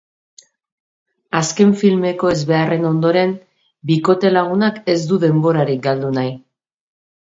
[1.39, 3.35] Azken filmeko ezbeharren ondoren,
[3.91, 6.33] bikote-lagunak ez du denborarik galdu nahi.